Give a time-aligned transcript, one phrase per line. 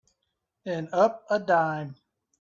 [0.65, 1.93] And up a dime.